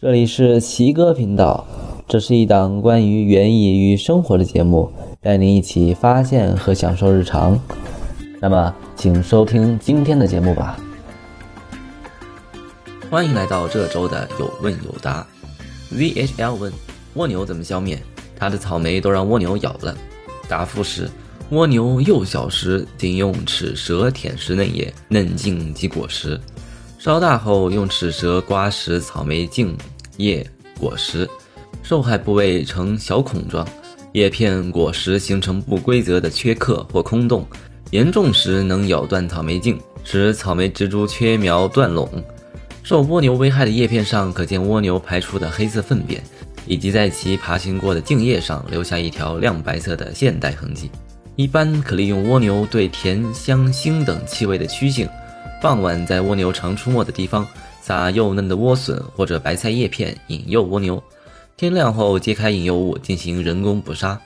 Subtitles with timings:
[0.00, 1.66] 这里是奇哥频道，
[2.06, 4.88] 这是一档关于园艺与生活的节目，
[5.20, 7.58] 带您一起发现和享受日常。
[8.40, 10.78] 那么，请收听今天的节目吧。
[13.10, 15.26] 欢迎来到这周的有问有答。
[15.92, 16.72] VHL 问：
[17.14, 18.00] 蜗牛怎么消灭？
[18.38, 19.92] 它的草莓都让蜗牛咬了。
[20.48, 21.10] 答复是：
[21.50, 26.40] 蜗牛幼小时仅用齿舌舔食嫩叶、嫩茎及果实。
[26.98, 29.76] 稍大后，用齿舌刮食草莓茎、
[30.16, 30.44] 叶、
[30.80, 31.28] 果实，
[31.80, 33.64] 受害部位呈小孔状，
[34.12, 37.46] 叶片、果实形成不规则的缺刻或空洞，
[37.92, 42.10] 严重时能咬断草莓茎，使草莓植株缺苗断垄。
[42.82, 46.20] 受蜗牛危害的叶片上可见蜗牛排出的黑色粪便，
[46.66, 50.90] 以及在其爬行过的茎叶上留下一条亮白色的线带痕迹。
[51.36, 55.08] 一般可利用蜗牛对甜、香、腥等气味的趋性。
[55.60, 57.44] 傍晚在蜗牛常出没的地方
[57.80, 61.02] 撒幼嫩的莴笋或者白菜叶片引诱蜗牛，
[61.56, 64.20] 天亮后揭开引诱物进行人工捕杀，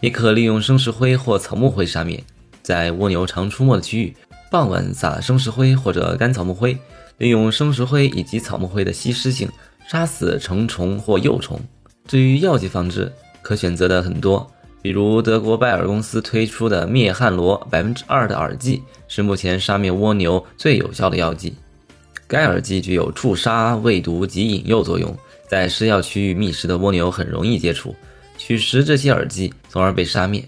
[0.00, 2.22] 也可利用生石灰或草木灰杀灭。
[2.62, 4.16] 在蜗牛常出没的区域，
[4.50, 6.78] 傍晚撒生石灰或者干草木灰，
[7.18, 9.46] 利用生石灰以及草木灰的吸湿性
[9.86, 11.60] 杀死成虫或幼虫。
[12.06, 14.50] 至于药剂防治，可选择的很多。
[14.80, 21.54] 比如德国拜耳公司推出的灭汉罗百分之二的耳剂是目前杀灭蜗牛最有效的药剂。
[22.26, 25.16] 该耳剂具有触杀、喂毒及引诱作用，
[25.48, 27.94] 在施药区域觅食的蜗牛很容易接触，
[28.36, 30.46] 取食这些耳剂，从而被杀灭。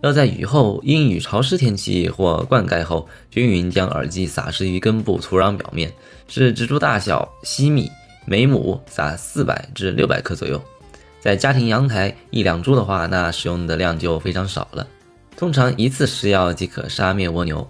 [0.00, 5.92] 要在雨后、阴雨潮湿天气或灌溉后，均匀将耳剂撒施于根部土壤表面，
[6.28, 7.90] 视植株大小稀密，
[8.24, 10.62] 每亩撒四百至六百克左右。
[11.20, 14.86] 在家庭阳台一两株的话，那使用的量就非常少了。
[15.36, 17.68] 通常一次施药即可杀灭蜗牛。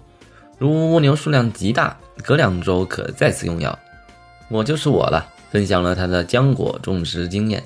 [0.57, 3.77] 如蜗牛数量极大，隔两周可再次用药。
[4.49, 7.63] 我就是我了，分享了他的浆果种植经验。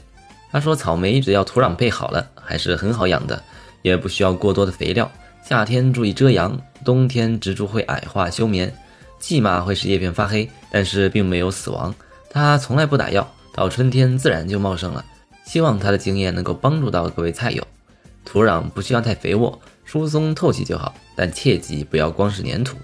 [0.51, 3.41] 他说，草莓只要土壤配好了，还是很好养的，
[3.81, 5.09] 也不需要过多的肥料。
[5.43, 8.73] 夏天注意遮阳，冬天植株会矮化休眠，
[9.19, 11.93] 蓟马会使叶片发黑，但是并没有死亡。
[12.29, 15.03] 他从来不打药，到春天自然就茂盛了。
[15.45, 17.65] 希望他的经验能够帮助到各位菜友。
[18.25, 22.77] 土壤不需要太肥沃，疏松透气就好，但切记不要光是粘土。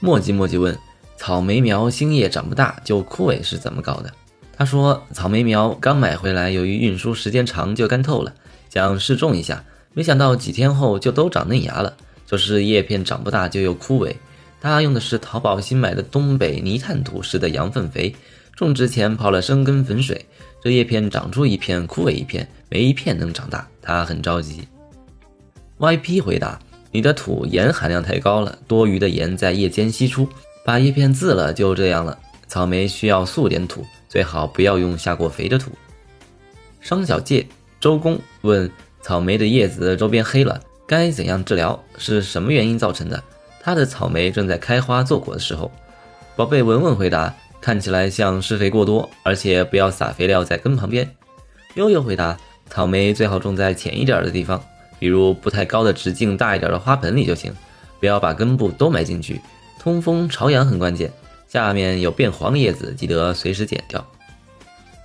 [0.00, 0.76] 墨迹墨迹问：
[1.16, 4.12] 草莓苗新叶长不大就枯萎是怎么搞的？
[4.54, 8.34] 他说：草莓苗刚买回来，由于运输时间长就干透了，
[8.68, 9.64] 想试种一下，
[9.94, 11.96] 没想到几天后就都长嫩芽了，
[12.26, 14.14] 就是叶片长不大就又枯萎。
[14.60, 18.14] 他用的是淘宝新买的东北泥炭土施的羊粪肥，
[18.54, 20.26] 种植前泡了生根粉水。
[20.66, 24.66] 这叶片长出一片，枯萎一片，没一片能长大，他很着急。
[25.78, 26.58] YP 回答
[26.90, 30.28] ：“你的土盐含量太高了，多余的盐在叶间析出，
[30.64, 32.18] 把叶片渍了，就这样了。
[32.48, 35.70] 草莓需要素点土，最好不要用下过肥的土。”
[36.82, 37.46] 商小介
[37.78, 38.68] 周公问
[39.00, 41.80] ：“草莓的叶子周边黑了，该怎样治疗？
[41.96, 43.22] 是什么原因造成的？”
[43.62, 45.70] 他的草莓正在开花做果的时候，
[46.34, 47.32] 宝贝文文回答。
[47.66, 51.04] 看起来像施肥过多，而且不要撒肥料在根旁边。
[51.74, 52.38] 悠悠回答：
[52.70, 54.62] 草莓最好种在浅一点的地方，
[55.00, 57.52] 比如不太高的直径大一点的花盆里就行，
[57.98, 59.40] 不要把根部都埋进去。
[59.80, 61.12] 通风朝阳很关键。
[61.48, 64.06] 下面有变黄的叶子，记得随时剪掉。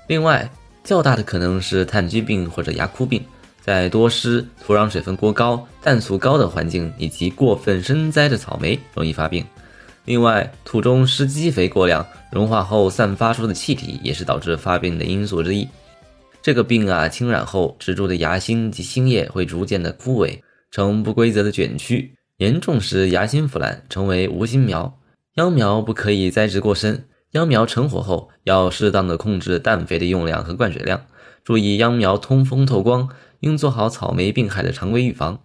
[0.05, 0.47] 另外，
[0.83, 3.25] 较大的可能是炭疽病或者芽枯病，
[3.59, 9.43] 在多湿、土壤水分过高、氮素高的环境以及过分深栽的草莓容易发病。
[10.05, 15.67] 另外，土中施基肥过量，融化后散发出的气体也是导致发病的因素之一。
[16.41, 20.39] 这个病啊，侵染后，植株的芽心及新叶会逐渐的枯萎，
[20.71, 24.97] 呈不规则的卷曲，严重时芽心腐烂，成为无心苗。
[25.35, 31.05] 秧苗不可以栽植过深，秧苗成活后要适当的控制氮肥的用量和灌水量，
[31.43, 33.07] 注意秧苗通风透光，
[33.41, 35.39] 应做好草莓病害的常规预防。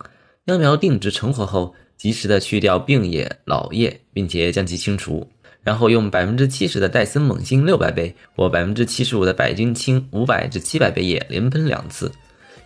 [0.46, 1.74] 秧苗定植成活后。
[1.96, 5.26] 及时的去掉病叶、老叶，并且将其清除，
[5.62, 12.12] 然后用百分之七十的戴森锰锌六百倍或百分之七十五的百菌清五百至七百倍液连喷两次。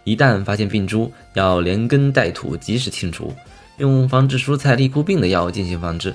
[0.05, 3.33] 一旦发现病株，要连根带土及时清除，
[3.79, 6.13] 用防治蔬菜立枯病的药进行防治，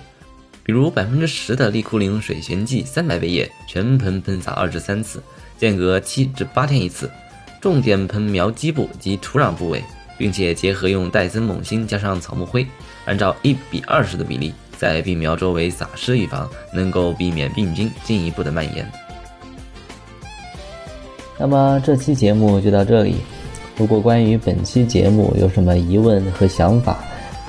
[0.64, 5.22] 比如百分之十的利枯灵水旋剂三百倍液，全盆喷洒二至三次，
[5.58, 7.10] 间隔七至八天一次，
[7.62, 9.82] 重点喷苗基部及土壤部位。
[10.18, 12.66] 并且结合用戴森锰锌加上草木灰，
[13.06, 18.90] 按照一比二十的比例在病苗周围撒施预防，能够避免病菌进一步的蔓延。
[21.38, 23.18] 那么这期节目就到这里。
[23.78, 26.98] 如果关于本期节目有什么疑问和想法，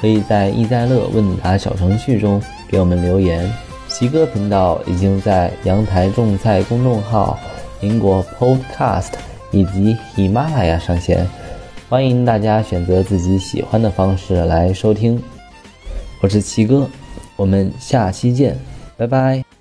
[0.01, 3.51] 可以在易在乐问答小程序中给我们留言。
[3.89, 7.39] 奇哥频道已经在阳台种菜公众号。
[7.79, 9.13] 苹果 Podcast
[9.51, 11.29] 以及喜马拉雅上线，
[11.89, 15.23] 欢迎大家选择自己喜欢的方式来收听。
[16.21, 16.89] 我是七哥，
[17.37, 18.59] 我们下期见，
[18.97, 19.56] 拜拜。